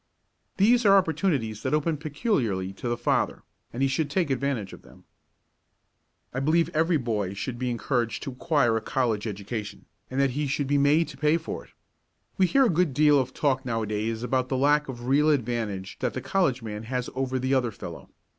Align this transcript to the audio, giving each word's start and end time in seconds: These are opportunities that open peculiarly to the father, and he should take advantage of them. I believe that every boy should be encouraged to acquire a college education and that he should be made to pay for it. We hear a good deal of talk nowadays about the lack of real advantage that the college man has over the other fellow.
These 0.57 0.83
are 0.83 0.97
opportunities 0.97 1.61
that 1.61 1.75
open 1.75 1.95
peculiarly 1.97 2.73
to 2.73 2.89
the 2.89 2.97
father, 2.97 3.43
and 3.71 3.83
he 3.83 3.87
should 3.87 4.09
take 4.09 4.31
advantage 4.31 4.73
of 4.73 4.81
them. 4.81 5.03
I 6.33 6.39
believe 6.39 6.65
that 6.71 6.75
every 6.75 6.97
boy 6.97 7.35
should 7.35 7.59
be 7.59 7.69
encouraged 7.69 8.23
to 8.23 8.31
acquire 8.31 8.75
a 8.75 8.81
college 8.81 9.27
education 9.27 9.85
and 10.09 10.19
that 10.19 10.31
he 10.31 10.47
should 10.47 10.65
be 10.65 10.79
made 10.79 11.07
to 11.09 11.17
pay 11.17 11.37
for 11.37 11.65
it. 11.65 11.69
We 12.39 12.47
hear 12.47 12.65
a 12.65 12.69
good 12.71 12.95
deal 12.95 13.19
of 13.19 13.31
talk 13.31 13.63
nowadays 13.63 14.23
about 14.23 14.49
the 14.49 14.57
lack 14.57 14.89
of 14.89 15.05
real 15.05 15.29
advantage 15.29 15.97
that 15.99 16.15
the 16.15 16.19
college 16.21 16.63
man 16.63 16.81
has 16.85 17.07
over 17.13 17.37
the 17.37 17.53
other 17.53 17.69
fellow. 17.69 18.09